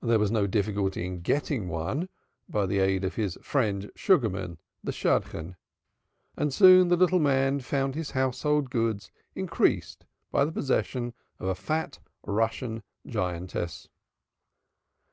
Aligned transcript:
There 0.00 0.20
was 0.20 0.30
no 0.30 0.46
difficulty 0.46 1.04
in 1.04 1.22
getting 1.22 1.66
one 1.66 2.08
by 2.48 2.66
the 2.66 2.78
aid 2.78 3.02
of 3.02 3.16
his 3.16 3.36
friend, 3.42 3.90
Sugarman 3.96 4.58
the__ 4.84 4.92
soon 6.52 6.86
the 6.88 6.96
little 6.96 7.18
man 7.18 7.58
found 7.58 7.96
his 7.96 8.12
household 8.12 8.70
goods 8.70 9.10
increased 9.34 10.06
by 10.30 10.44
the 10.44 10.52
possession 10.52 11.14
of 11.40 11.48
a 11.48 11.56
fat, 11.56 11.98
Russian 12.24 12.84
giantess. 13.08 13.88